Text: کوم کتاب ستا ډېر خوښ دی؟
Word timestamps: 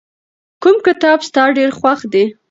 کوم 0.61 0.75
کتاب 0.87 1.17
ستا 1.27 1.43
ډېر 1.57 1.69
خوښ 1.79 1.99
دی؟ 2.13 2.23